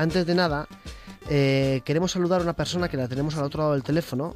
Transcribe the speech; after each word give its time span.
antes 0.00 0.24
de 0.26 0.34
nada, 0.34 0.66
eh, 1.28 1.82
queremos 1.84 2.12
saludar 2.12 2.40
a 2.40 2.44
una 2.44 2.54
persona 2.54 2.88
que 2.88 2.96
la 2.96 3.06
tenemos 3.08 3.36
al 3.36 3.44
otro 3.44 3.60
lado 3.60 3.72
del 3.74 3.82
teléfono. 3.82 4.34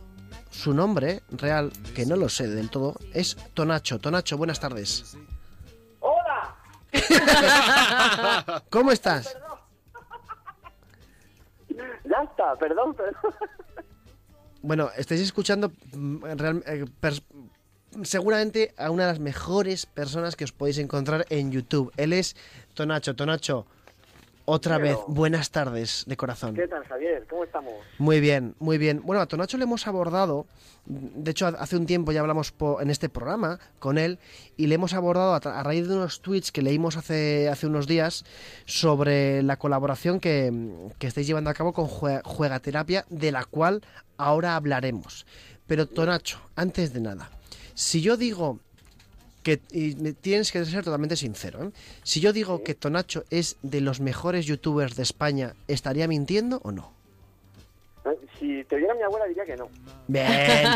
Su 0.50 0.72
nombre 0.75 1.22
real, 1.30 1.72
que 1.94 2.04
no 2.06 2.17
lo 2.17 2.29
sé 2.29 2.46
del 2.48 2.71
todo, 2.71 2.97
es 3.13 3.37
Tonacho. 3.55 3.99
Tonacho, 3.99 4.37
buenas 4.37 4.61
tardes. 4.61 5.17
¡Hola! 6.00 6.55
¿Cómo 8.71 8.93
estás? 8.93 9.37
Ya 12.05 12.23
está, 12.23 12.55
perdón, 12.57 12.95
perdón. 12.95 13.35
Bueno, 14.62 14.91
estáis 14.96 15.23
escuchando 15.23 15.73
mm, 15.95 16.25
real- 16.37 16.62
eh, 16.67 16.85
seguramente 18.03 18.75
a 18.79 18.91
una 18.91 19.05
de 19.07 19.12
las 19.12 19.19
mejores 19.21 19.87
personas 19.87 20.37
que 20.37 20.45
os 20.45 20.53
podéis 20.53 20.79
encontrar 20.79 21.27
en 21.31 21.51
YouTube. 21.51 21.91
Él 21.96 22.12
es 22.12 22.37
Tonacho. 22.75 23.17
Tonacho, 23.17 23.67
otra 24.47 24.79
Pero- 24.79 24.89
vez, 24.89 24.99
buenas 25.09 25.51
tardes 25.51 26.05
de 26.07 26.17
corazón. 26.17 26.55
¿Qué 26.55 26.69
tal, 26.69 26.85
Javier? 26.85 27.27
¿Cómo 27.29 27.45
estamos? 27.45 27.73
Muy 27.98 28.21
bien, 28.21 28.55
muy 28.59 28.77
bien. 28.79 29.01
Bueno, 29.02 29.23
a 29.23 29.27
Tonacho 29.27 29.57
le 29.57 29.65
hemos 29.65 29.87
abordado, 29.87 30.47
de 30.85 31.30
hecho 31.30 31.47
hace 31.47 31.77
un 31.77 31.87
tiempo 31.87 32.12
ya 32.12 32.21
hablamos 32.21 32.52
po- 32.52 32.80
en 32.83 32.91
este 32.91 33.09
programa 33.09 33.59
con 33.79 33.97
él 33.97 34.19
y 34.59 34.66
le 34.66 34.75
hemos 34.75 34.93
abordado 34.93 35.35
a, 35.35 35.62
raíz 35.62 35.88
de 35.88 35.95
unos 35.95 36.21
tweets 36.21 36.52
que 36.52 36.61
leímos 36.61 36.97
hace, 36.99 37.49
hace 37.49 37.66
unos 37.66 37.87
días 37.87 38.25
sobre 38.66 39.43
la 39.43 39.57
colaboración 39.57 40.21
que, 40.21 40.52
que 40.99 41.07
estáis 41.07 41.27
llevando 41.27 41.49
a 41.51 41.55
cabo 41.55 41.73
con 41.73 41.87
Jue- 41.88 42.21
Juegaterapia, 42.24 43.07
de 43.09 43.33
la 43.33 43.45
cual 43.45 43.83
ahora 44.19 44.57
hablaremos. 44.57 45.27
Pero 45.66 45.87
Tonacho, 45.88 46.38
antes 46.57 46.93
de 46.93 47.01
nada, 47.01 47.30
si 47.73 48.02
yo 48.02 48.19
digo 48.19 48.61
que 49.45 49.61
y 49.71 49.95
me- 49.95 50.12
tienes 50.15 50.51
que 50.51 50.65
ser 50.65 50.83
totalmente 50.83 51.15
sincero, 51.16 51.62
¿eh? 51.62 51.71
si 52.02 52.19
yo 52.21 52.33
digo 52.33 52.65
que 52.65 52.75
Tonacho 52.75 53.25
es 53.30 53.57
de 53.62 53.80
los 53.80 54.01
mejores 54.01 54.47
youtubers 54.47 54.97
de 54.97 55.05
España, 55.05 55.55
¿estaría 55.69 56.09
mintiendo 56.09 56.61
o 56.65 56.73
no? 56.73 56.93
Eh, 58.05 58.16
Si 58.41 58.65
te 58.65 58.77
viera 58.77 58.95
mi 58.95 59.02
abuela 59.02 59.27
diría 59.27 59.45
que 59.45 59.57
no. 59.57 59.68
Bien, 60.09 60.66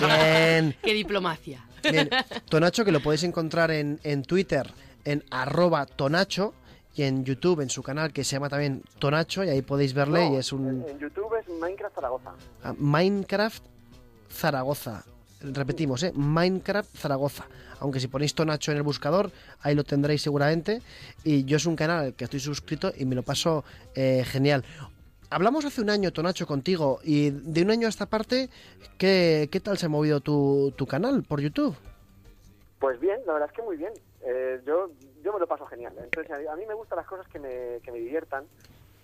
bien, 0.00 0.76
Qué 0.82 0.94
diplomacia. 0.94 1.64
bien. 1.82 2.08
Tonacho, 2.48 2.84
que 2.84 2.92
lo 2.92 3.00
podéis 3.00 3.24
encontrar 3.24 3.70
en, 3.70 4.00
en 4.04 4.22
Twitter, 4.22 4.72
en 5.04 5.22
arroba 5.30 5.84
Tonacho, 5.84 6.54
y 6.94 7.02
en 7.04 7.24
YouTube, 7.24 7.60
en 7.60 7.70
su 7.70 7.82
canal, 7.82 8.12
que 8.12 8.22
se 8.22 8.36
llama 8.36 8.48
también 8.50 8.82
Tonacho, 8.98 9.42
y 9.44 9.48
ahí 9.48 9.62
podéis 9.62 9.94
verle, 9.94 10.28
No, 10.28 10.34
y 10.34 10.38
es 10.38 10.52
un 10.52 10.68
En, 10.82 10.88
en 10.90 10.98
YouTube 10.98 11.34
es 11.40 11.48
Minecraft 11.48 11.94
Zaragoza. 11.94 12.30
ah, 12.64 12.74
Minecraft 12.78 13.62
Zaragoza. 14.30 15.04
Repetimos, 15.42 16.02
¿eh? 16.02 16.12
Minecraft 16.14 16.96
Zaragoza. 16.96 17.46
Aunque 17.80 18.00
si 18.00 18.08
ponéis 18.08 18.34
Tonacho 18.34 18.70
en 18.70 18.76
el 18.76 18.82
buscador, 18.82 19.30
ahí 19.60 19.74
lo 19.74 19.84
tendréis 19.84 20.22
seguramente. 20.22 20.82
Y 21.24 21.44
yo 21.44 21.56
es 21.56 21.66
un 21.66 21.76
canal 21.76 22.04
al 22.04 22.14
que 22.14 22.24
estoy 22.24 22.40
suscrito 22.40 22.92
y 22.96 23.04
me 23.04 23.14
lo 23.14 23.22
paso 23.22 23.64
eh, 23.94 24.24
genial. 24.24 24.64
Hablamos 25.30 25.64
hace 25.64 25.80
un 25.80 25.90
año, 25.90 26.12
Tonacho, 26.12 26.46
contigo, 26.46 27.00
y 27.02 27.30
de 27.30 27.62
un 27.62 27.70
año 27.70 27.86
a 27.86 27.90
esta 27.90 28.06
parte, 28.06 28.50
¿qué, 28.98 29.48
qué 29.50 29.60
tal 29.60 29.78
se 29.78 29.86
ha 29.86 29.88
movido 29.88 30.20
tu, 30.20 30.74
tu 30.76 30.86
canal 30.86 31.22
por 31.22 31.40
YouTube? 31.40 31.74
Pues 32.78 33.00
bien, 33.00 33.20
la 33.26 33.32
verdad 33.32 33.48
es 33.50 33.56
que 33.56 33.62
muy 33.62 33.76
bien. 33.76 33.92
Eh, 34.24 34.60
yo, 34.66 34.90
yo 35.22 35.32
me 35.32 35.40
lo 35.40 35.46
paso 35.46 35.64
genial. 35.66 35.94
Entonces, 36.02 36.30
a, 36.48 36.56
mí 36.56 36.66
me 36.66 36.74
gustan 36.74 36.96
las 36.96 37.06
cosas 37.06 37.26
que 37.28 37.38
me, 37.38 37.80
que 37.82 37.90
me 37.90 37.98
diviertan. 37.98 38.44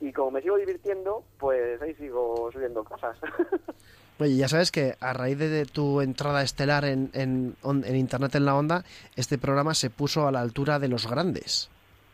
Y 0.01 0.13
como 0.13 0.33
me 0.33 0.43
sigo 0.43 0.57
divirtiendo, 0.57 1.25
pues 1.39 1.81
ahí 1.81 1.95
sigo 1.95 2.51
subiendo 2.53 2.85
cosas. 2.85 3.17
Oye, 4.19 4.37
ya 4.37 4.49
sabes 4.49 4.71
que 4.71 4.97
a 5.01 5.13
raíz 5.13 5.39
de, 5.39 5.49
de 5.49 5.65
tu 5.65 6.01
entrada 6.01 6.43
estelar 6.43 6.85
en, 6.85 7.11
en, 7.13 7.57
Internet 7.97 8.35
en 8.35 8.45
la 8.45 8.57
Onda, 8.57 8.85
este 9.15 9.39
programa 9.39 9.75
se 9.75 9.91
puso 9.91 10.27
a 10.27 10.33
la 10.33 10.41
altura 10.41 10.79
de 10.79 10.89
los 10.89 11.07
grandes. 11.07 11.69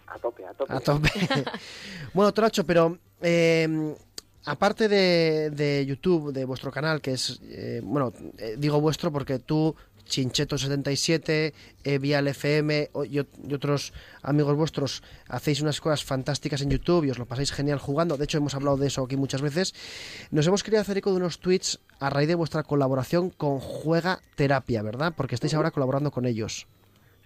a 0.06 0.18
tope, 0.18 0.44
a 0.44 0.52
tope. 0.52 0.72
A 0.72 0.80
tope. 0.80 1.10
bueno, 2.14 2.32
Tonacho, 2.32 2.64
pero 2.64 2.98
eh, 3.22 3.94
aparte 4.44 4.88
de, 4.88 5.50
de 5.50 5.86
YouTube, 5.86 6.32
de 6.32 6.44
vuestro 6.44 6.70
canal, 6.70 7.00
que 7.00 7.12
es, 7.12 7.40
eh, 7.44 7.80
bueno, 7.82 8.12
eh, 8.38 8.56
digo 8.58 8.80
vuestro 8.80 9.10
porque 9.10 9.38
tú, 9.38 9.74
Chincheto77, 10.06 11.52
eh, 11.84 11.98
Vial 11.98 12.28
FM 12.28 12.90
y, 13.06 13.16
y 13.16 13.54
otros 13.54 13.92
amigos 14.22 14.54
vuestros 14.56 15.02
hacéis 15.28 15.62
unas 15.62 15.80
cosas 15.80 16.04
fantásticas 16.04 16.60
en 16.60 16.70
YouTube 16.70 17.04
y 17.04 17.10
os 17.10 17.18
lo 17.18 17.26
pasáis 17.26 17.52
genial 17.52 17.78
jugando. 17.78 18.16
De 18.16 18.24
hecho, 18.24 18.38
hemos 18.38 18.54
hablado 18.54 18.76
de 18.76 18.88
eso 18.88 19.02
aquí 19.02 19.16
muchas 19.16 19.40
veces. 19.40 19.74
Nos 20.30 20.46
hemos 20.46 20.62
querido 20.62 20.82
hacer 20.82 20.98
eco 20.98 21.10
de 21.10 21.16
unos 21.16 21.38
tweets 21.38 21.80
a 22.04 22.10
raíz 22.10 22.28
de 22.28 22.34
vuestra 22.34 22.62
colaboración 22.62 23.30
con 23.30 23.60
Juega 23.60 24.18
Terapia, 24.36 24.82
¿verdad? 24.82 25.14
Porque 25.16 25.34
estáis 25.34 25.54
ahora 25.54 25.70
colaborando 25.70 26.10
con 26.10 26.26
ellos. 26.26 26.66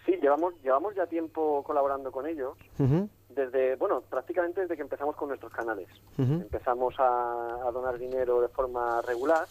Sí, 0.06 0.16
llevamos, 0.22 0.55
llevamos 0.62 0.94
ya 0.94 1.06
tiempo 1.06 1.62
colaborando 1.65 2.12
con 2.12 2.27
ellos. 2.27 2.56
Ujú, 2.78 3.09
Desde, 3.28 3.75
bueno, 3.77 4.03
prácticamente 4.03 4.61
desde 4.61 4.77
que 4.77 4.83
empezamos 4.83 5.17
con 5.17 5.28
nuestros 5.28 5.53
canales. 5.53 5.88
ujú. 6.17 6.34
Empezamos 6.34 6.94
a, 6.99 7.67
a 7.67 7.71
donar 7.72 7.99
dinero 7.99 8.41
de 8.41 8.49
forma 8.49 9.03
regular 9.03 9.49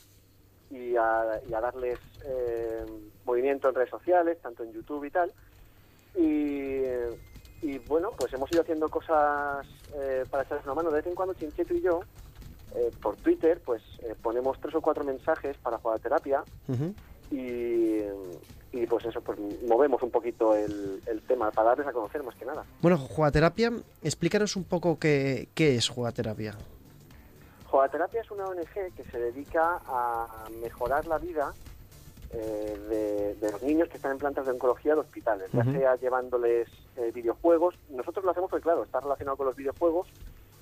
y 0.69 0.95
a, 0.95 1.41
y 1.49 1.53
a 1.53 1.59
darles 1.61 1.99
eh, 2.25 2.85
movimiento 3.25 3.67
en 3.67 3.75
redes 3.75 3.89
sociales, 3.89 4.37
tanto 4.41 4.63
en 4.63 4.71
YouTube 4.71 5.03
y 5.03 5.11
tal. 5.11 5.31
Y, 6.16 6.83
y, 7.61 7.77
bueno, 7.79 8.13
pues 8.17 8.31
hemos 8.33 8.51
ido 8.51 8.61
haciendo 8.61 8.89
cosas 8.89 9.67
eh, 9.93 10.25
para 10.29 10.43
echarles 10.43 10.66
una 10.66 10.75
mano. 10.75 10.89
De 10.89 10.97
vez 10.97 11.07
en 11.07 11.16
cuando 11.16 11.33
Chincheto 11.35 11.73
y 11.73 11.81
yo, 11.81 12.01
eh, 12.75 12.91
por 13.01 13.16
Twitter, 13.17 13.61
pues 13.66 13.81
eh, 14.03 14.16
ponemos 14.22 14.59
tres 14.59 14.75
o 14.75 14.81
cuatro 14.81 15.03
mensajes 15.03 15.57
para 15.57 15.78
jugar 15.78 16.00
terapia 16.00 16.44
y, 17.31 18.01
y 18.72 18.85
pues 18.88 19.05
eso, 19.05 19.22
pues 19.22 19.38
movemos 19.67 20.01
un 20.01 20.11
poquito 20.11 20.55
el, 20.55 21.01
el 21.05 21.22
tema 21.23 21.51
para 21.51 21.69
darles 21.69 21.88
a 21.88 21.94
conocer 21.94 22.23
más 22.23 22.35
que 22.35 22.45
nada. 22.45 22.66
Bueno, 22.81 22.97
Jugaterapia, 22.97 23.72
explícanos 24.03 24.55
un 24.55 24.63
poco 24.63 24.97
qué, 25.00 25.50
qué 25.53 25.75
es 25.75 25.89
Jugaterapia. 25.89 26.55
Jugaterapia 27.66 28.22
es 28.22 28.31
una 28.31 28.45
ONG 28.45 28.94
que 28.95 29.03
se 29.11 29.19
dedica 29.19 29.81
a 29.85 30.45
mejorar 30.61 31.05
la 31.05 31.17
vida 31.17 31.53
eh, 32.31 32.78
de, 32.89 33.35
de 33.35 33.51
los 33.51 33.61
niños 33.61 33.89
que 33.89 33.97
están 33.97 34.13
en 34.13 34.17
plantas 34.17 34.45
de 34.45 34.51
oncología 34.51 34.94
de 34.94 35.01
hospitales, 35.01 35.49
ya 35.51 35.63
sea 35.66 35.95
llevándoles 35.97 36.69
eh, 36.95 37.11
videojuegos. 37.13 37.75
Nosotros 37.89 38.23
lo 38.23 38.31
hacemos 38.31 38.49
porque, 38.49 38.63
claro, 38.63 38.84
está 38.84 39.01
relacionado 39.01 39.35
con 39.38 39.47
los 39.47 39.55
videojuegos 39.55 40.07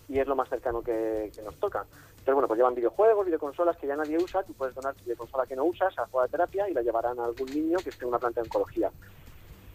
y 0.08 0.20
es 0.20 0.28
lo 0.28 0.36
más 0.36 0.50
cercano 0.50 0.82
que, 0.82 1.32
que 1.36 1.42
nos 1.42 1.56
toca. 1.60 1.86
Entonces, 2.10 2.34
bueno, 2.34 2.48
pues 2.48 2.58
llevan 2.58 2.76
videojuegos, 2.76 3.26
videoconsolas 3.26 3.78
que 3.78 3.88
ya 3.88 3.96
nadie 3.96 4.18
usa, 4.18 4.44
tú 4.44 4.54
puedes 4.54 4.74
donar 4.76 4.94
tu 4.96 5.04
videoconsola 5.04 5.46
que 5.46 5.56
no 5.56 5.66
usas 5.66 5.98
a 6.00 6.06
Jugaterapia 6.08 6.70
y 6.70 6.74
la 6.74 6.82
llevarán 6.82 7.20
a 7.20 7.26
algún 7.26 7.50
niño 7.54 7.78
que 7.84 7.90
esté 7.90 8.04
en 8.04 8.10
una 8.10 8.20
planta 8.20 8.42
de 8.42 8.46
oncología. 8.48 8.92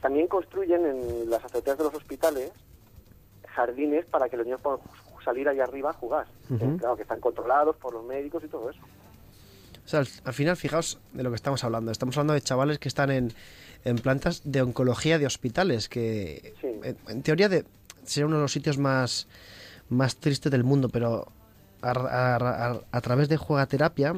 También 0.00 0.26
construyen 0.28 0.84
en 0.86 1.30
las 1.30 1.44
azoteas 1.44 1.76
de 1.78 1.84
los 1.84 1.94
hospitales 1.94 2.50
jardines 3.48 4.06
para 4.06 4.28
que 4.28 4.36
los 4.36 4.46
niños 4.46 4.60
puedan 4.60 4.80
salir 5.24 5.48
allá 5.48 5.64
arriba 5.64 5.90
a 5.90 5.92
jugar. 5.92 6.26
Ujú. 6.48 6.64
Eh, 6.64 6.76
claro, 6.78 6.96
que 6.96 7.02
están 7.02 7.20
controlados 7.20 7.76
por 7.76 7.92
los 7.92 8.04
médicos 8.04 8.42
y 8.44 8.48
todo 8.48 8.70
eso. 8.70 8.80
O 9.84 9.88
sea, 9.90 10.00
al, 10.00 10.08
al 10.24 10.32
final, 10.34 10.56
fijaos 10.56 10.98
de 11.12 11.22
lo 11.22 11.30
que 11.30 11.36
estamos 11.36 11.62
hablando. 11.64 11.90
Estamos 11.90 12.16
hablando 12.16 12.34
de 12.34 12.40
chavales 12.40 12.78
que 12.78 12.88
están 12.88 13.10
en, 13.10 13.32
en 13.84 13.96
plantas 13.98 14.42
de 14.44 14.62
oncología 14.62 15.18
de 15.18 15.26
hospitales, 15.26 15.88
que 15.88 16.54
Sí. 16.60 16.68
en, 16.84 16.96
en 17.08 17.22
teoría 17.22 17.48
de, 17.48 17.64
sería 18.04 18.26
uno 18.26 18.36
de 18.36 18.42
los 18.42 18.52
sitios 18.52 18.78
más, 18.78 19.26
más 19.90 20.16
tristes 20.16 20.50
del 20.50 20.64
mundo, 20.64 20.88
pero 20.88 21.26
a, 21.82 21.90
a- 21.90 22.36
a- 22.72 22.80
a 22.90 23.00
través 23.00 23.28
de 23.28 23.36
juegaterapia, 23.36 24.14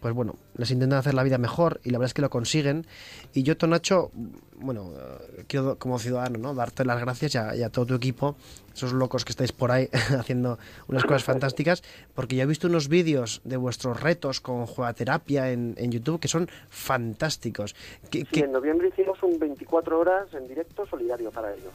pues 0.00 0.12
bueno, 0.12 0.34
les 0.56 0.72
intentan 0.72 0.98
hacer 0.98 1.14
la 1.14 1.22
vida 1.22 1.38
mejor 1.38 1.80
y 1.84 1.90
la 1.90 1.98
verdad 1.98 2.08
es 2.10 2.14
que 2.14 2.22
lo 2.22 2.28
consiguen. 2.30 2.84
Y 3.32 3.44
yo, 3.44 3.56
Tonacho, 3.56 4.10
bueno, 4.56 4.90
quiero 5.46 5.78
como 5.78 6.00
ciudadano, 6.00 6.36
¿no? 6.38 6.52
Darte 6.52 6.84
las 6.84 7.00
gracias 7.00 7.34
y 7.36 7.38
a, 7.38 7.54
y 7.54 7.62
a 7.62 7.70
todo 7.70 7.86
tu 7.86 7.94
equipo, 7.94 8.34
esos 8.74 8.92
locos 8.92 9.24
que 9.24 9.30
estáis 9.30 9.52
por 9.52 9.70
ahí 9.70 9.88
haciendo 10.18 10.58
unas 10.88 11.04
cosas 11.04 11.22
fantásticas, 11.22 11.84
porque 12.14 12.34
yo 12.34 12.42
he 12.42 12.46
visto 12.46 12.66
unos 12.66 12.88
vídeos 12.88 13.40
de 13.44 13.56
vuestros 13.56 14.00
retos 14.00 14.40
con 14.40 14.66
juegaterapia 14.66 15.52
en, 15.52 15.74
en 15.78 15.92
YouTube 15.92 16.18
que 16.18 16.26
son 16.26 16.48
fantásticos. 16.70 17.74
¿Qué- 18.10 18.20
Sí, 18.20 18.26
qué- 18.32 18.40
en 18.40 18.52
noviembre 18.52 18.88
hicimos 18.88 19.22
un 19.22 19.38
24 19.38 19.98
horas 20.00 20.26
en 20.34 20.48
directo 20.48 20.86
solidario 20.86 21.30
para 21.30 21.52
ellos. 21.54 21.72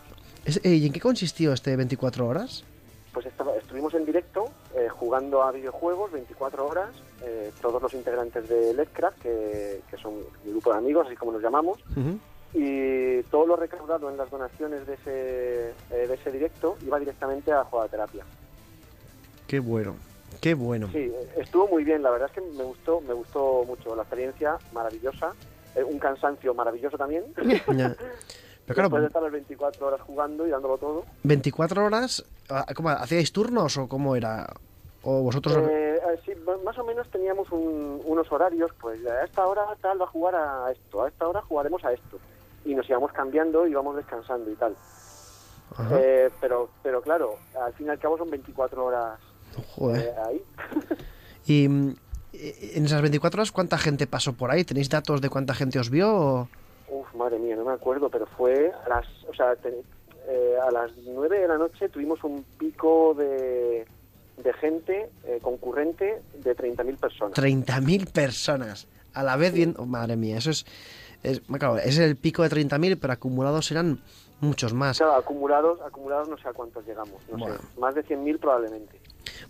eh, 0.64 0.76
¿Y 0.76 0.86
en 0.88 0.92
qué 0.94 1.00
consistió 1.00 1.54
este 1.54 1.74
24 1.78 2.28
horas? 2.28 2.66
Pues 3.14 3.26
estaba- 3.26 3.56
estuvimos 3.56 3.94
en 3.96 4.06
directo 4.06 4.46
eh, 4.76 4.88
jugando 4.90 5.42
a 5.42 5.52
videojuegos 5.52 6.12
24 6.12 6.68
horas, 6.68 6.90
eh, 7.24 7.52
todos 7.62 7.82
los 7.82 7.94
integrantes 7.94 8.48
de 8.48 8.74
Letcraft, 8.74 9.20
que, 9.20 9.82
que 9.90 9.98
son 9.98 10.14
mi 10.46 10.52
grupo 10.52 10.72
de 10.72 10.78
amigos, 10.78 11.08
así 11.08 11.16
como 11.16 11.32
nos 11.32 11.42
llamamos, 11.42 11.80
Ujú. 11.98 12.20
y 12.54 13.24
todo 13.24 13.48
lo 13.48 13.56
recaudado 13.56 14.10
en 14.10 14.18
las 14.18 14.30
donaciones 14.30 14.86
de 14.86 14.94
ese, 14.94 15.70
eh, 15.92 16.08
de 16.08 16.14
ese 16.14 16.32
directo 16.32 16.78
iba 16.86 17.00
directamente 17.00 17.52
a 17.52 17.64
Jugaterapia. 17.64 18.24
Qué 19.48 19.60
bueno, 19.60 19.96
qué 20.40 20.54
bueno. 20.54 20.88
Sí, 20.94 21.12
estuvo 21.36 21.68
muy 21.68 21.84
bien, 21.84 22.04
la 22.04 22.12
verdad 22.12 22.30
es 22.30 22.36
que 22.36 22.42
me 22.56 22.64
gustó, 22.64 23.02
me 23.02 23.14
gustó 23.16 23.64
mucho 23.66 23.96
la 23.96 24.04
experiencia, 24.04 24.58
maravillosa, 24.72 25.34
eh, 25.76 25.84
un 25.84 25.98
cansancio 25.98 26.54
maravilloso 26.54 26.96
también. 26.98 27.24
Pero 27.36 27.58
claro, 27.66 27.96
Después 28.84 29.02
de 29.02 29.08
estar 29.08 29.24
las 29.24 29.32
24 29.32 29.88
horas 29.88 30.02
jugando 30.02 30.46
y 30.46 30.52
dándolo 30.52 30.78
todo. 30.78 31.06
24 31.24 31.84
horas, 31.86 32.24
¿cómo, 32.76 32.90
¿hacíais 32.90 33.32
turnos 33.32 33.78
o 33.78 33.88
cómo 33.88 34.16
era? 34.16 34.48
¿O 35.04 35.22
vosotros...? 35.24 35.56
Eh, 35.58 35.96
eh, 35.96 36.20
sí, 36.26 36.32
más 36.66 36.78
o 36.78 36.84
menos 36.84 37.08
teníamos 37.10 37.52
un- 37.52 38.02
unos 38.06 38.32
horarios, 38.32 38.72
pues 38.80 39.06
a 39.06 39.24
esta 39.24 39.46
hora 39.46 39.66
tal 39.82 40.00
va 40.02 40.06
a 40.06 40.10
jugar 40.10 40.36
a 40.36 40.72
esto, 40.72 41.04
a 41.04 41.08
esta 41.08 41.28
hora 41.28 41.42
jugaremos 41.42 41.84
a 41.86 41.94
esto. 41.94 42.18
Y 42.66 42.76
nos 42.76 42.90
íbamos 42.90 43.12
cambiando, 43.14 43.66
íbamos 43.68 43.96
descansando 43.96 44.52
y 44.52 44.56
tal. 44.56 44.76
Eh, 45.92 46.30
pero, 46.42 46.70
pero 46.84 47.02
claro, 47.02 47.36
al 47.64 47.74
fin 47.74 47.88
y 47.88 47.90
al 47.90 48.00
cabo 48.00 48.18
son 48.18 48.30
24 48.30 48.84
horas 48.86 49.20
Joder. 49.76 50.02
eh, 50.08 50.14
ahí. 50.28 50.44
Y 51.46 51.68
mm, 51.68 51.96
en 52.34 52.86
esas 52.86 53.02
24 53.02 53.40
horas, 53.40 53.52
¿cuánta 53.52 53.78
gente 53.78 54.06
pasó 54.06 54.34
por 54.34 54.52
ahí? 54.52 54.64
¿Tenéis 54.66 54.90
datos 54.90 55.20
de 55.22 55.30
cuánta 55.30 55.54
gente 55.56 55.80
os 55.80 55.90
vio? 55.90 56.14
o- 56.14 56.50
Uf, 56.90 57.14
madre 57.16 57.40
mía, 57.40 57.56
no 57.56 57.64
me 57.66 57.72
acuerdo, 57.74 58.10
pero 58.10 58.26
fue 58.38 58.72
a 58.86 58.90
las, 58.90 59.06
o 59.30 59.34
sea, 59.34 59.56
eh, 60.30 60.56
a 60.62 60.72
las 60.72 60.92
9 61.06 61.40
de 61.40 61.48
la 61.48 61.58
noche 61.58 61.90
tuvimos 61.90 62.24
un 62.24 62.46
pico 62.58 63.14
de, 63.18 63.86
de 64.44 64.54
gente 64.54 65.10
eh, 65.26 65.40
concurrente 65.42 66.22
de 66.44 66.56
30.000 66.56 66.98
personas. 66.98 67.38
30.000 67.38 68.12
personas 68.12 68.88
a 69.14 69.24
la 69.24 69.36
vez 69.36 69.54
viendo... 69.54 69.82
oh, 69.82 69.86
madre 69.86 70.16
mía, 70.16 70.38
eso 70.38 70.52
es... 70.52 70.66
Es, 71.22 71.42
claro, 71.42 71.78
es 71.78 71.98
el 71.98 72.16
pico 72.16 72.44
de 72.48 72.50
30.000, 72.50 72.98
pero 73.02 73.12
acumulados 73.12 73.66
serán 73.66 74.00
muchos 74.40 74.74
más. 74.74 74.98
Claro, 75.00 75.16
acumulados, 75.16 75.82
acumulados 75.82 76.30
no 76.30 76.38
sé 76.38 76.48
a 76.48 76.54
cuántos 76.54 76.86
llegamos, 76.88 77.22
no 77.30 77.38
Bueno. 77.38 77.58
sé, 77.58 77.62
más 77.78 77.94
de 77.94 78.06
100.000 78.06 78.40
probablemente. 78.40 79.02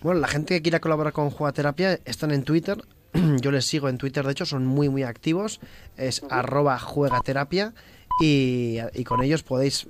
Bueno, 0.01 0.19
la 0.19 0.27
gente 0.27 0.55
que 0.55 0.63
quiera 0.63 0.79
colaborar 0.79 1.13
con 1.13 1.29
Jugaterapia 1.29 1.99
están 2.05 2.31
en 2.31 2.43
Twitter. 2.43 2.83
Yo 3.41 3.51
les 3.51 3.65
sigo 3.67 3.87
en 3.87 3.99
Twitter, 3.99 4.25
de 4.25 4.31
hecho, 4.31 4.47
son 4.47 4.65
muy, 4.65 4.89
muy 4.89 5.03
activos. 5.03 5.59
Es 5.95 6.23
arroba 6.31 6.79
juegaterapia 6.79 7.73
y, 8.19 8.79
y 8.95 9.03
con 9.03 9.21
ellos 9.21 9.43
podéis... 9.43 9.87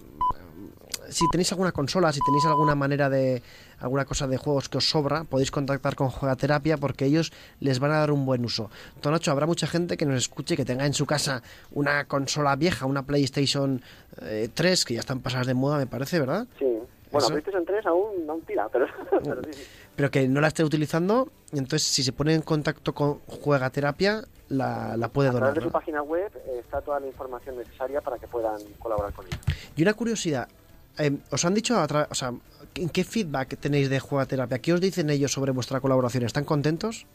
Si 1.09 1.25
tenéis 1.29 1.51
alguna 1.51 1.71
consola, 1.71 2.11
si 2.13 2.19
tenéis 2.25 2.45
alguna 2.45 2.75
manera 2.75 3.09
de... 3.09 3.41
alguna 3.79 4.05
cosa 4.05 4.27
de 4.27 4.37
juegos 4.37 4.69
que 4.69 4.77
os 4.77 4.89
sobra, 4.89 5.23
podéis 5.23 5.51
contactar 5.51 5.95
con 5.95 6.09
Juegaterapia 6.09 6.77
porque 6.77 7.05
ellos 7.05 7.31
les 7.59 7.79
van 7.79 7.91
a 7.91 7.99
dar 7.99 8.11
un 8.11 8.25
buen 8.25 8.43
uso. 8.45 8.69
Tonacho, 9.01 9.31
habrá 9.31 9.45
mucha 9.45 9.67
gente 9.67 9.97
que 9.97 10.05
nos 10.05 10.17
escuche 10.17 10.55
que 10.57 10.65
tenga 10.65 10.85
en 10.85 10.93
su 10.93 11.05
casa 11.05 11.41
una 11.71 12.05
consola 12.05 12.55
vieja, 12.55 12.85
una 12.85 13.03
PlayStation 13.03 13.81
eh, 14.21 14.49
3, 14.53 14.85
que 14.85 14.93
ya 14.95 14.99
están 15.01 15.19
pasadas 15.21 15.47
de 15.47 15.53
moda, 15.53 15.77
me 15.77 15.87
parece, 15.87 16.19
¿verdad? 16.19 16.45
Sí. 16.57 16.65
Bueno, 17.11 17.25
Eso. 17.25 17.33
PlayStation 17.33 17.65
3 17.65 17.85
aún, 17.87 18.29
aún 18.29 18.41
tira, 18.41 18.67
pero, 18.71 18.85
pero 19.23 19.41
sí, 19.45 19.53
sí. 19.53 19.63
pero 19.95 20.11
que 20.11 20.27
no 20.27 20.41
la 20.41 20.49
esté 20.49 20.63
utilizando, 20.63 21.31
entonces 21.51 21.83
si 21.87 22.03
se 22.03 22.11
pone 22.11 22.35
en 22.35 22.41
contacto 22.41 22.93
con 22.93 23.19
Juegaterapia, 23.25 24.23
la, 24.49 24.95
la 24.97 25.07
puede 25.07 25.29
A 25.29 25.31
través 25.31 25.41
donar. 25.41 25.53
de 25.55 25.61
su 25.61 25.67
¿no? 25.67 25.71
página 25.71 26.01
web 26.03 26.31
eh, 26.35 26.59
está 26.59 26.81
toda 26.81 26.99
la 26.99 27.07
información 27.07 27.57
necesaria 27.57 28.01
para 28.01 28.17
que 28.19 28.27
puedan 28.27 28.59
colaborar 28.77 29.11
con 29.13 29.25
ellos. 29.25 29.39
Y 29.75 29.81
una 29.81 29.93
curiosidad, 29.93 30.47
eh, 30.99 31.17
¿os 31.31 31.43
han 31.45 31.53
dicho, 31.55 31.75
a 31.77 32.07
o 32.09 32.15
sea, 32.15 32.33
¿en 32.75 32.89
qué 32.89 33.03
feedback 33.03 33.57
tenéis 33.59 33.89
de 33.89 33.99
Juegaterapia? 33.99 34.59
¿Qué 34.59 34.73
os 34.73 34.81
dicen 34.81 35.09
ellos 35.09 35.31
sobre 35.31 35.51
vuestra 35.51 35.79
colaboración? 35.79 36.23
¿Están 36.25 36.43
contentos? 36.45 37.05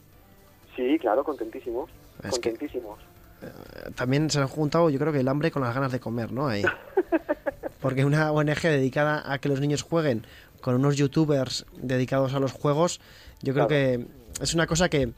Sí, 0.75 0.99
claro, 1.01 1.23
contentísimos. 1.23 1.91
Es 2.23 2.39
que- 2.39 2.51
contentísimos. 2.51 2.99
Eh, 3.43 3.91
También 3.95 4.29
se 4.31 4.41
han 4.41 4.49
juntado, 4.49 4.91
yo 4.91 4.99
creo 4.99 5.13
que 5.13 5.21
el 5.21 5.29
hambre 5.29 5.51
con 5.51 5.63
las 5.63 5.75
ganas 5.75 5.93
de 5.93 6.01
comer, 6.01 6.33
¿no? 6.33 6.49
Ahí. 6.49 6.63
Porque 7.81 8.05
una 8.05 8.33
ONG 8.33 8.63
dedicada 8.63 9.31
a 9.31 9.39
que 9.39 9.49
los 9.49 9.61
niños 9.61 9.83
jueguen 9.83 10.27
con 10.61 10.75
unos 10.75 10.97
youtubers 10.97 11.67
dedicados 11.77 12.33
a 12.35 12.41
los 12.41 12.53
juegos, 12.53 13.01
yo 13.43 13.53
creo 13.53 13.67
Claro. 13.67 13.69
que 13.69 14.07
es 14.43 14.55
una 14.55 14.67
cosa 14.67 14.89
que, 14.89 15.13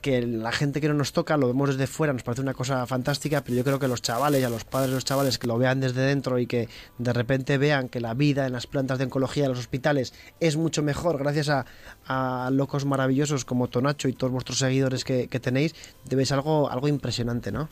que 0.00 0.22
la 0.22 0.52
gente 0.52 0.80
que 0.80 0.88
no 0.88 0.94
nos 0.94 1.12
toca 1.12 1.36
lo 1.36 1.46
vemos 1.46 1.70
desde 1.70 1.86
fuera, 1.86 2.12
nos 2.12 2.22
parece 2.22 2.42
una 2.42 2.54
cosa 2.54 2.86
fantástica, 2.86 3.42
pero 3.42 3.56
yo 3.56 3.64
creo 3.64 3.78
que 3.78 3.88
los 3.88 4.02
chavales 4.02 4.40
y 4.40 4.44
a 4.44 4.50
los 4.50 4.64
padres 4.64 4.90
de 4.90 4.94
los 4.96 5.04
chavales 5.04 5.38
que 5.38 5.46
lo 5.46 5.58
vean 5.58 5.80
desde 5.80 6.02
dentro 6.02 6.38
y 6.38 6.46
que 6.46 6.68
de 6.98 7.12
repente 7.12 7.58
vean 7.58 7.88
que 7.88 8.00
la 8.00 8.14
vida 8.14 8.46
en 8.46 8.52
las 8.52 8.66
plantas 8.66 8.98
de 8.98 9.04
oncología 9.04 9.44
de 9.44 9.50
los 9.50 9.58
hospitales 9.58 10.14
es 10.40 10.56
mucho 10.56 10.82
mejor 10.82 11.18
gracias 11.18 11.48
a, 11.50 12.50
locos 12.50 12.84
maravillosos 12.84 13.44
como 13.44 13.68
Tonacho 13.68 14.08
y 14.08 14.12
todos 14.12 14.32
vuestros 14.32 14.58
seguidores 14.58 15.04
que, 15.04 15.26
tenéis, 15.28 15.74
debéis 16.04 16.32
algo, 16.32 16.68
algo 16.70 16.88
impresionante, 16.88 17.52
¿no? 17.52 17.68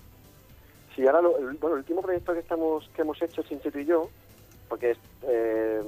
Sí, 0.94 1.06
ahora 1.06 1.20
bueno, 1.60 1.76
el 1.76 1.80
último 1.80 2.02
proyecto 2.02 2.32
que 2.32 2.40
estamos 2.40 2.88
que 2.94 3.02
hemos 3.02 3.20
hecho 3.22 3.42
Chincheto 3.42 3.78
y 3.78 3.84
yo, 3.84 4.08
porque 4.68 4.96
eh, 5.22 5.82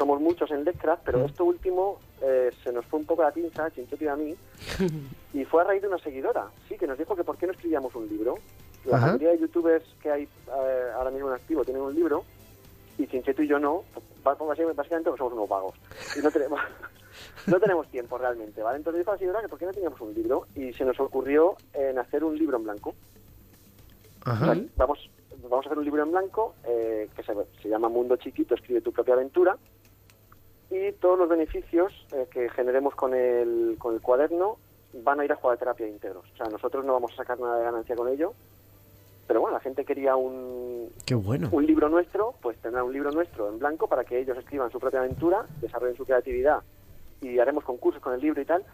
somos 0.00 0.18
muchos 0.18 0.50
en 0.50 0.64
Letcraft, 0.64 1.02
pero 1.04 1.18
Mm. 1.18 1.24
esto 1.26 1.44
último 1.44 1.98
eh, 2.22 2.50
se 2.64 2.72
nos 2.72 2.86
fue 2.86 3.00
un 3.00 3.04
poco 3.04 3.22
la 3.22 3.32
pinza, 3.32 3.70
Chincheto 3.70 4.02
y 4.02 4.08
a 4.08 4.16
mí, 4.16 4.34
y 5.34 5.44
fue 5.44 5.60
a 5.60 5.64
raíz 5.66 5.82
de 5.82 5.88
una 5.88 5.98
seguidora, 5.98 6.48
sí, 6.66 6.78
que 6.78 6.86
nos 6.86 6.96
dijo 6.96 7.14
que 7.14 7.22
por 7.22 7.36
qué 7.36 7.46
no 7.46 7.52
escribíamos 7.52 7.94
un 7.94 8.08
libro. 8.08 8.38
La 8.86 8.96
Ajá. 8.96 9.06
mayoría 9.08 9.32
de 9.32 9.40
youtubers 9.40 9.84
que 10.02 10.10
hay 10.10 10.22
eh, 10.22 10.90
ahora 10.96 11.10
mismo 11.10 11.28
en 11.28 11.34
activo 11.34 11.64
tienen 11.64 11.82
un 11.82 11.94
libro, 11.94 12.24
y 12.96 13.06
Chincheto 13.06 13.42
y 13.42 13.48
yo 13.48 13.58
no, 13.58 13.84
básicamente 14.24 14.72
porque 15.04 15.18
somos 15.18 15.32
unos 15.34 15.48
vagos. 15.48 15.74
Y 16.16 16.20
no 16.22 16.30
tenemos... 16.30 16.58
No 17.46 17.58
tenemos 17.58 17.88
tiempo 17.88 18.16
realmente, 18.18 18.62
¿vale? 18.62 18.78
Entonces 18.78 19.00
dijo 19.00 19.12
la 19.12 19.18
seguidora 19.18 19.42
que 19.42 19.48
por 19.48 19.58
qué 19.58 19.66
no 19.66 19.72
teníamos 19.72 20.00
un 20.00 20.14
libro 20.14 20.46
y 20.54 20.72
se 20.72 20.84
nos 20.84 20.98
ocurrió 21.00 21.56
en 21.74 21.98
hacer 21.98 22.22
un 22.22 22.38
libro 22.38 22.56
en 22.56 22.64
blanco. 22.64 22.94
Ajá. 24.24 24.50
O 24.50 24.54
sea, 24.54 24.64
vamos, 24.76 25.10
vamos 25.42 25.66
a 25.66 25.68
hacer 25.68 25.78
un 25.78 25.84
libro 25.84 26.02
en 26.02 26.12
blanco 26.12 26.54
eh, 26.64 27.08
que 27.14 27.22
se, 27.22 27.32
se 27.60 27.68
llama 27.68 27.88
Mundo 27.88 28.16
Chiquito, 28.16 28.54
escribe 28.54 28.80
tu 28.80 28.92
propia 28.92 29.14
aventura. 29.14 29.56
Y 30.70 30.92
todos 30.92 31.18
los 31.18 31.28
beneficios 31.28 31.92
eh, 32.12 32.26
que 32.30 32.48
generemos 32.50 32.94
con 32.94 33.12
el, 33.14 33.76
con 33.78 33.94
el 33.94 34.00
cuaderno 34.00 34.56
van 34.92 35.20
a 35.20 35.24
ir 35.24 35.32
a 35.32 35.36
jugar 35.36 35.58
terapia 35.58 35.88
íntegros. 35.88 36.24
O 36.32 36.36
sea, 36.36 36.46
nosotros 36.46 36.84
no 36.84 36.92
vamos 36.92 37.12
a 37.12 37.16
sacar 37.16 37.38
nada 37.40 37.58
de 37.58 37.64
ganancia 37.64 37.96
con 37.96 38.08
ello. 38.08 38.32
Pero 39.26 39.40
bueno, 39.40 39.54
la 39.56 39.60
gente 39.60 39.84
quería 39.84 40.16
un, 40.16 40.90
Qué 41.06 41.14
bueno. 41.14 41.48
un 41.52 41.64
libro 41.64 41.88
nuestro, 41.88 42.34
pues 42.42 42.56
tendrá 42.58 42.82
un 42.82 42.92
libro 42.92 43.12
nuestro 43.12 43.48
en 43.48 43.60
blanco 43.60 43.86
para 43.86 44.02
que 44.04 44.18
ellos 44.18 44.36
escriban 44.36 44.70
su 44.72 44.80
propia 44.80 45.00
aventura, 45.00 45.44
desarrollen 45.60 45.96
su 45.96 46.04
creatividad 46.04 46.58
y 47.22 47.38
haremos 47.38 47.62
concursos 47.64 48.02
con 48.02 48.12
el 48.14 48.20
libro 48.20 48.40
y 48.40 48.44
tal. 48.44 48.64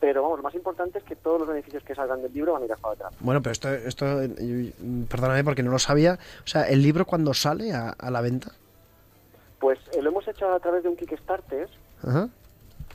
Pero 0.00 0.22
vamos, 0.22 0.38
lo 0.38 0.42
más 0.42 0.54
importante 0.54 0.98
es 0.98 1.04
que 1.04 1.14
todos 1.14 1.38
los 1.38 1.48
beneficios 1.48 1.82
que 1.84 1.94
salgan 1.94 2.22
del 2.22 2.32
libro 2.32 2.54
van 2.54 2.62
a 2.62 2.64
ir 2.64 2.72
a 2.72 2.76
terapia. 2.76 3.16
Bueno, 3.20 3.40
pero 3.40 3.52
esto, 3.52 3.72
esto 3.72 4.04
perdóname 5.08 5.44
porque 5.44 5.62
no 5.62 5.70
lo 5.70 5.78
sabía. 5.78 6.18
O 6.44 6.46
sea, 6.46 6.68
¿el 6.68 6.82
libro 6.82 7.04
cuando 7.06 7.32
sale 7.32 7.72
a, 7.72 7.90
a 7.90 8.10
la 8.10 8.20
venta? 8.20 8.50
Pues 9.60 9.78
eh, 9.96 10.02
lo 10.02 10.10
a 10.42 10.58
través 10.60 10.82
de 10.82 10.88
un 10.88 10.96
Kickstarter 10.96 11.68
Ajá. 12.02 12.28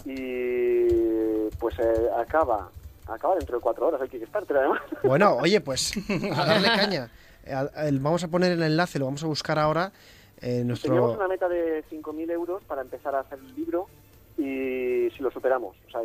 y 0.06 1.50
pues 1.60 1.78
eh, 1.80 2.10
acaba 2.18 2.70
acaba 3.08 3.36
dentro 3.36 3.58
de 3.58 3.62
cuatro 3.62 3.88
horas 3.88 4.02
el 4.02 4.10
Kickstarter 4.10 4.58
además 4.58 4.82
Bueno, 5.04 5.36
oye, 5.42 5.62
pues 5.62 5.94
a 6.36 6.46
darle 6.46 6.68
caña. 6.68 7.12
Eh, 7.46 7.90
vamos 7.94 8.24
a 8.24 8.28
poner 8.28 8.52
el 8.52 8.62
enlace, 8.62 9.00
lo 9.00 9.06
vamos 9.06 9.24
a 9.24 9.28
buscar 9.28 9.58
ahora. 9.58 9.92
teníamos 10.40 10.68
nuestro... 10.68 11.14
una 11.14 11.28
meta 11.28 11.50
de 11.50 11.84
5.000 11.90 12.32
euros 12.32 12.64
para 12.66 12.82
empezar 12.82 13.16
a 13.16 13.22
hacer 13.22 13.40
el 13.40 13.56
libro 13.56 13.88
y 14.40 15.10
si 15.16 15.22
lo 15.22 15.30
superamos 15.32 15.76
o 15.88 15.92
sea 15.92 16.02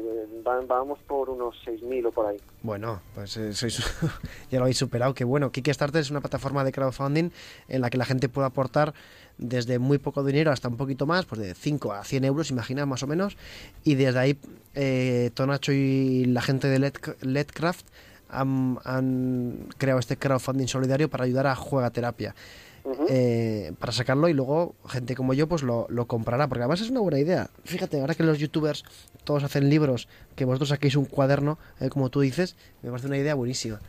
va- 0.46 0.60
vamos 0.66 0.98
por 1.06 1.30
unos 1.30 1.54
6.000 1.64 2.06
o 2.06 2.10
por 2.12 2.26
ahí 2.26 2.36
Bueno, 2.62 3.00
pues 3.14 3.36
eh, 3.36 3.50
sois- 3.52 3.78
ya 4.50 4.58
lo 4.58 4.64
habéis 4.64 4.78
superado. 4.78 5.14
Qué 5.14 5.24
bueno. 5.24 5.50
Kickstarter 5.52 6.00
es 6.00 6.10
una 6.10 6.20
plataforma 6.20 6.64
de 6.64 6.72
crowdfunding 6.72 7.30
en 7.68 7.80
la 7.80 7.90
que 7.90 7.98
la 7.98 8.04
gente 8.04 8.28
puede 8.28 8.46
aportar 8.48 8.92
desde 9.38 9.78
muy 9.78 9.98
poco 9.98 10.24
dinero 10.24 10.50
hasta 10.52 10.68
un 10.68 10.76
poquito 10.76 11.06
más, 11.06 11.26
pues 11.26 11.40
de 11.40 11.54
5 11.54 11.92
a 11.92 12.04
100 12.04 12.24
euros, 12.24 12.50
imagina, 12.50 12.86
más 12.86 13.02
o 13.02 13.06
menos. 13.06 13.36
Y 13.84 13.94
desde 13.96 14.18
ahí, 14.18 14.38
eh, 14.74 15.30
Tonacho 15.34 15.72
y 15.72 16.24
la 16.26 16.40
gente 16.42 16.68
de 16.68 16.92
Letcraft 17.22 17.86
han, 18.30 18.78
han 18.84 19.68
creado 19.78 20.00
este 20.00 20.16
crowdfunding 20.16 20.66
solidario 20.66 21.08
para 21.10 21.24
ayudar 21.24 21.46
a 21.46 21.54
Juega 21.56 21.90
Terapia. 21.90 22.34
Eh, 23.08 23.72
para 23.78 23.92
sacarlo 23.92 24.28
y 24.28 24.34
luego 24.34 24.74
gente 24.86 25.14
como 25.14 25.32
yo 25.32 25.46
pues 25.46 25.62
lo, 25.62 25.86
lo 25.88 26.06
comprará 26.06 26.48
porque 26.48 26.62
además 26.62 26.82
es 26.82 26.90
una 26.90 27.00
buena 27.00 27.18
idea. 27.18 27.48
Fíjate 27.64 27.98
ahora 27.98 28.14
que 28.14 28.22
los 28.22 28.38
youtubers 28.38 28.84
todos 29.24 29.42
hacen 29.42 29.70
libros 29.70 30.06
que 30.36 30.44
vosotros 30.44 30.68
saquéis 30.68 30.94
un 30.96 31.06
cuaderno 31.06 31.58
eh, 31.80 31.88
como 31.88 32.10
tú 32.10 32.20
dices 32.20 32.56
me 32.82 32.90
parece 32.90 33.06
una 33.06 33.16
idea 33.16 33.34
buenísima. 33.34 33.80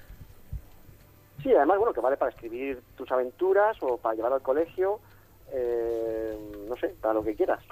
Sí 1.43 1.53
además 1.53 1.77
bueno 1.77 1.93
que 1.93 1.99
vale 1.99 2.15
para 2.15 2.31
escribir 2.31 2.81
tus 2.95 3.11
aventuras 3.11 3.75
o 3.81 3.97
para 3.97 4.15
llevarlo 4.15 4.37
al 4.37 4.41
colegio 4.41 5.01
eh, 5.51 6.37
no 6.69 6.77
sé 6.77 6.95
para 7.01 7.15
lo 7.15 7.23
que 7.23 7.35
quieras. 7.35 7.63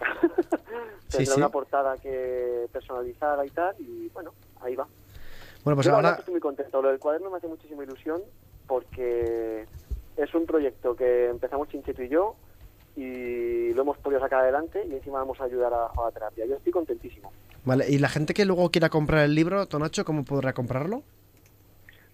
Sí, 1.07 1.19
tendrá 1.19 1.35
sí. 1.35 1.41
una 1.41 1.49
portada 1.49 1.97
que 1.97 2.67
personalizada 2.71 3.45
y 3.45 3.49
tal 3.51 3.75
y 3.79 4.09
bueno 4.09 4.33
ahí 4.61 4.75
va. 4.75 4.87
Bueno 5.63 5.75
pues 5.75 5.85
Yo 5.85 5.95
ahora 5.95 6.15
estoy 6.17 6.33
muy 6.33 6.41
contento. 6.41 6.81
Lo 6.81 6.89
del 6.89 6.99
cuaderno 6.99 7.29
me 7.29 7.37
hace 7.37 7.47
muchísima 7.47 7.83
ilusión 7.83 8.23
porque 8.67 9.67
es 10.17 10.33
un 10.33 10.45
proyecto 10.45 10.95
que 10.95 11.29
empezamos 11.29 11.69
Chincheto 11.69 12.03
y 12.03 12.09
yo 12.09 12.35
y 12.95 13.73
lo 13.73 13.81
hemos 13.81 13.97
podido 13.97 14.19
sacar 14.21 14.41
adelante 14.41 14.85
y 14.87 14.93
encima 14.93 15.19
vamos 15.19 15.39
a 15.41 15.45
ayudar 15.45 15.73
a, 15.73 15.85
a 15.87 16.05
la 16.05 16.11
terapia. 16.11 16.45
Yo 16.45 16.55
estoy 16.55 16.71
contentísimo. 16.71 17.31
vale 17.65 17.85
y 17.89 17.97
la 17.97 18.09
gente 18.09 18.33
que 18.33 18.45
luego 18.45 18.69
quiera 18.69 18.89
comprar 18.89 19.23
el 19.25 19.33
libro 19.35 19.65
Tonacho 19.67 20.05
cómo 20.05 20.23
podrá 20.23 20.53
comprarlo 20.53 21.01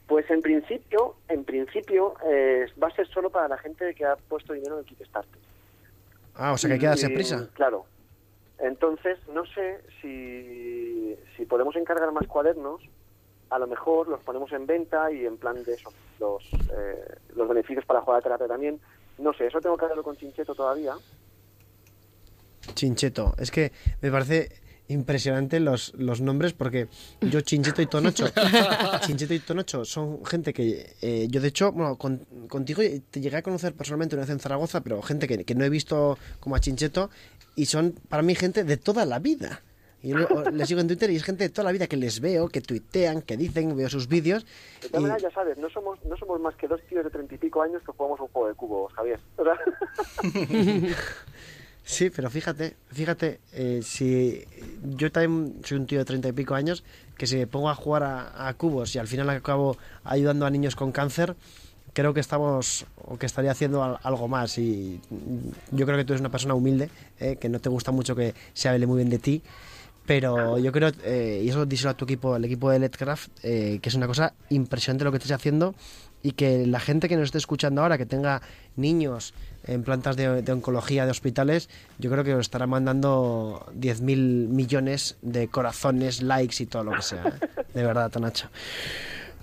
Pues 0.08 0.30
en 0.30 0.42
principio, 0.42 1.16
en 1.28 1.44
principio 1.44 2.14
eh, 2.26 2.66
va 2.82 2.88
a 2.88 2.96
ser 2.96 3.08
solo 3.10 3.30
para 3.30 3.48
la 3.48 3.58
gente 3.58 3.94
que 3.94 4.06
ha 4.06 4.16
puesto 4.16 4.54
dinero 4.54 4.76
en 4.76 4.80
el 4.80 4.86
Kickstarter. 4.86 5.40
ah 6.36 6.54
o 6.54 6.58
sea 6.58 6.68
que 6.70 6.74
hay 6.76 6.80
que 6.80 6.86
darse 6.88 7.10
prisa 7.10 7.50
Claro. 7.54 7.86
Entonces, 8.62 9.18
no 9.34 9.46
sé 9.46 9.80
si, 10.02 11.16
si 11.38 11.46
podemos 11.46 11.78
encargar 11.78 12.12
más 12.12 12.28
cuadernos. 12.28 12.82
A 13.50 13.58
lo 13.60 13.68
mejor 13.68 14.08
los 14.08 14.22
ponemos 14.22 14.52
en 14.52 14.66
venta 14.68 15.12
y 15.12 15.26
en 15.26 15.38
plan 15.38 15.64
de 15.64 15.74
eso, 15.74 15.92
los, 16.20 16.44
eh, 16.72 17.16
los 17.36 17.48
beneficios 17.48 17.86
para 17.86 18.02
jugar 18.02 18.20
a 18.20 18.22
terapia 18.24 18.48
también. 18.48 18.80
No 19.18 19.34
sé, 19.34 19.48
eso 19.48 19.60
tengo 19.60 19.76
que 19.76 19.86
hablarlo 19.86 20.04
con 20.04 20.16
Chincheto 20.18 20.54
todavía. 20.56 20.94
Chincheto 22.76 23.34
es 23.38 23.52
que 23.52 23.72
me 24.02 24.12
parece 24.12 24.52
impresionante 24.88 25.60
los, 25.60 25.94
los 25.96 26.20
nombres 26.22 26.54
porque 26.54 26.88
yo 27.22 27.42
Chincheto 27.42 27.82
y 27.82 27.86
Tonacho 27.86 28.26
Chincheto 29.06 29.34
y 29.36 29.40
Tonacho 29.40 29.86
son 29.86 30.26
gente 30.26 30.52
que 30.52 30.96
eh, 31.02 31.28
yo 31.30 31.42
de 31.42 31.48
hecho 31.50 31.72
bueno 31.72 31.96
con- 31.96 32.26
contigo 32.48 32.82
te 33.12 33.22
llegué 33.22 33.38
a 33.38 33.44
conocer 33.44 33.74
personalmente 33.74 34.16
una 34.16 34.24
vez 34.24 34.32
en 34.32 34.40
Zaragoza 34.40 34.82
pero 34.82 35.00
gente 35.04 35.28
que, 35.28 35.46
que 35.46 35.54
no 35.54 35.64
he 35.64 35.70
visto 35.70 36.18
como 36.40 36.56
a 36.56 36.60
Chincheto 36.60 37.12
y 37.56 37.68
son 37.68 37.94
para 38.10 38.24
mí 38.24 38.34
gente 38.34 38.64
de 38.64 38.78
toda 38.78 39.06
la 39.06 39.20
vida 39.20 39.62
Y 40.02 40.10
yo 40.10 40.28
les 40.52 40.68
sigo 40.68 40.80
en 40.80 40.88
Twitter 40.88 41.10
y 41.12 41.18
es 41.18 41.24
gente 41.24 41.44
de 41.44 41.50
toda 41.50 41.66
la 41.66 41.72
vida 41.72 41.88
que 41.88 41.98
les 41.98 42.20
veo, 42.22 42.48
que 42.48 42.62
tuitean, 42.62 43.22
que 43.22 43.36
dicen, 43.36 43.76
veo 43.76 43.90
sus 43.90 44.08
vídeos. 44.08 44.46
De 44.82 44.88
todas 44.90 45.02
maneras, 45.04 45.22
ya 45.24 45.32
sabes, 45.32 45.58
no 45.58 45.70
somos, 45.70 46.00
no 46.06 46.16
somos 46.16 46.40
más 46.40 46.56
que 46.56 46.68
dos 46.68 46.80
tíos 46.88 47.04
de 47.04 47.10
treinta 47.10 47.36
y 47.36 47.38
pico 47.38 47.62
años 47.62 47.82
que 47.86 47.92
jugamos 47.92 48.20
un 48.22 48.28
juego 48.30 48.48
de 48.48 48.54
cubos, 48.54 48.94
Javier. 48.94 49.20
Sí, 51.84 52.12
pero 52.12 52.30
fíjate, 52.30 52.76
fíjate, 52.92 53.40
eh, 53.52 53.80
si 53.84 54.44
yo 54.96 55.12
también 55.12 55.56
soy 55.64 55.78
un 55.80 55.88
tío 55.88 55.98
de 55.98 56.06
treinta 56.06 56.28
y 56.28 56.34
pico 56.34 56.54
años, 56.54 56.84
que 57.18 57.26
si 57.26 57.36
me 57.36 57.48
pongo 57.48 57.68
a 57.68 57.74
jugar 57.74 58.04
a, 58.04 58.48
a 58.48 58.54
cubos 58.54 58.94
y 58.94 59.00
al 59.00 59.08
final 59.08 59.28
acabo 59.32 59.76
ayudando 60.04 60.46
a 60.46 60.52
niños 60.52 60.76
con 60.76 60.92
cáncer, 60.92 61.36
creo 61.94 62.14
que 62.14 62.20
estamos, 62.20 62.86
o 63.06 63.18
que 63.18 63.26
estaría 63.26 63.50
haciendo 63.50 63.84
al- 63.84 63.98
algo 64.04 64.28
más. 64.28 64.60
Y 64.60 65.02
yo 65.72 65.86
creo 65.88 65.98
que 65.98 66.06
tú 66.06 66.14
eres 66.14 66.20
una 66.22 66.30
persona 66.30 66.54
humilde, 66.54 66.92
eh, 67.20 67.38
que 67.38 67.50
no 67.50 67.60
te 67.60 67.70
gusta 67.70 67.92
mucho 67.92 68.16
que 68.16 68.36
se 68.54 68.70
hable 68.70 68.86
muy 68.86 68.98
bien 68.98 69.10
de 69.10 69.18
ti. 69.18 69.42
Pero 70.10 70.58
yo 70.58 70.72
creo, 70.72 70.92
eh, 71.04 71.44
y 71.46 71.50
eso 71.50 71.68
díselo 71.68 71.92
a 71.92 71.94
tu 71.94 72.06
equipo, 72.06 72.36
el 72.36 72.44
equipo 72.44 72.72
de 72.72 72.80
Letcraft, 72.80 73.30
eh, 73.44 73.78
que 73.80 73.90
es 73.90 73.94
una 73.94 74.08
cosa 74.08 74.34
impresionante 74.50 75.06
lo 75.06 75.12
que 75.12 75.18
estás 75.18 75.34
haciendo 75.34 75.76
y 76.24 76.32
que 76.32 76.66
la 76.66 76.80
gente 76.80 77.08
que 77.08 77.16
nos 77.16 77.26
esté 77.26 77.38
escuchando 77.38 77.84
ahora, 77.84 77.96
que 78.00 78.08
tenga 78.08 78.42
niños 78.76 79.36
en 79.68 79.84
plantas 79.84 80.18
de, 80.18 80.42
de 80.42 80.52
oncología, 80.52 81.06
de 81.06 81.12
hospitales, 81.12 81.70
yo 82.00 82.10
creo 82.10 82.24
que 82.24 82.34
os 82.34 82.42
estará 82.42 82.66
mandando 82.66 83.72
10.000 83.80 84.48
millones 84.48 85.18
de 85.22 85.48
corazones, 85.48 86.24
likes 86.24 86.64
y 86.64 86.66
todo 86.66 86.86
lo 86.86 86.94
que 86.94 87.04
sea. 87.04 87.26
¿eh? 87.28 87.64
De 87.76 87.84
verdad, 87.84 88.10
Tonacho. 88.10 88.48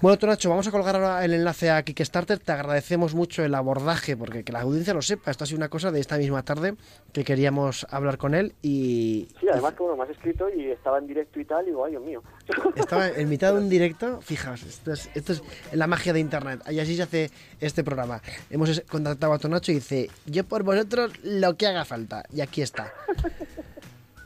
Bueno, 0.03 0.19
Tonacho, 0.19 0.51
vamos 0.51 0.69
a 0.69 0.71
colgar 0.71 0.95
ahora 0.95 1.25
el 1.25 1.33
enlace 1.33 1.71
a 1.71 1.83
Kickstarter. 1.83 2.39
Te 2.39 2.53
agradecemos 2.53 3.15
mucho 3.15 3.43
el 3.43 3.55
abordaje, 3.55 4.15
porque 4.15 4.45
que 4.45 4.53
la 4.53 4.61
audiencia 4.61 4.93
lo 4.93 5.01
sepa. 5.01 5.31
Esto 5.31 5.45
ha 5.45 5.47
sido 5.47 5.57
una 5.57 5.71
cosa 5.71 5.91
de 5.91 6.01
esta 6.01 6.19
misma 6.19 6.43
tarde 6.43 6.75
que 7.15 7.25
queríamos 7.25 7.87
hablar 7.89 8.19
con 8.19 8.35
él 8.35 8.53
y 8.61 9.27
sí, 9.41 9.47
además 9.51 9.73
que 9.73 9.83
bueno, 9.83 9.97
me 9.97 10.03
has 10.05 10.11
escrito 10.11 10.51
y 10.51 10.67
estaba 10.71 10.99
en 10.99 11.07
directo 11.07 11.41
y 11.41 11.47
tal, 11.47 11.63
y 11.65 11.69
digo, 11.69 11.83
ay, 11.83 11.93
Dios 11.93 12.03
mío. 12.03 12.23
estaba 12.77 13.09
en 13.09 13.27
mitad 13.31 13.55
de 13.55 13.59
un 13.59 13.71
directo. 13.71 14.21
Fijaos, 14.21 14.65
esto 14.65 14.93
es, 14.93 15.09
esto 15.15 15.33
es 15.33 15.43
la 15.73 15.87
magia 15.87 16.13
de 16.13 16.21
Internet. 16.21 16.61
Y 16.71 16.79
así 16.79 16.95
se 16.95 17.05
hace 17.05 17.31
este 17.59 17.83
programa. 17.83 18.21
Hemos 18.51 18.83
contactado 18.83 19.33
a 19.33 19.39
Tonacho 19.39 19.73
y 19.73 19.77
dice, 19.77 20.11
yo 20.27 20.45
por 20.45 20.63
vosotros 20.63 21.13
lo 21.23 21.57
que 21.57 21.69
haga 21.69 21.87
falta. 21.87 22.23
Y 22.35 22.43
aquí 22.43 22.61
está. 22.61 22.93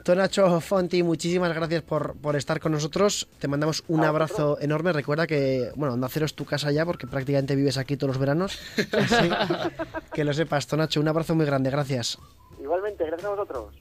Tonacho 0.05 0.61
Fonti, 0.61 1.03
muchísimas 1.03 1.55
gracias 1.55 1.83
por, 1.83 2.17
por 2.17 2.37
estar 2.37 2.61
con 2.61 2.73
nosotros. 2.73 3.29
Te 3.39 3.49
mandamos 3.49 3.85
un 3.89 4.05
abrazo 4.05 4.59
enorme. 4.61 4.93
Recuerda 4.93 5.27
que, 5.27 5.71
bueno, 5.77 5.95
Onda 5.95 6.09
Cero 6.09 6.27
es 6.27 6.35
tu 6.35 6.45
casa 6.45 6.71
ya 6.73 6.87
porque 6.87 7.07
prácticamente 7.07 7.57
vives 7.57 7.79
aquí 7.79 7.97
todos 7.97 8.15
los 8.15 8.19
veranos. 8.19 8.59
Así 8.93 9.31
que 10.13 10.25
lo 10.25 10.33
sepas, 10.33 10.67
Tonacho. 10.67 11.01
Un 11.01 11.09
abrazo 11.09 11.35
muy 11.35 11.47
grande. 11.47 11.71
Gracias. 11.71 12.19
Igualmente, 12.61 13.05
gracias 13.05 13.27
a 13.27 13.35
vosotros. 13.35 13.75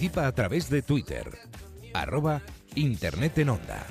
Participa 0.00 0.26
a 0.26 0.32
través 0.32 0.70
de 0.70 0.80
Twitter. 0.80 1.30
Arroba 1.92 2.40
Internet 2.74 3.36
en 3.36 3.50
Onda. 3.50 3.86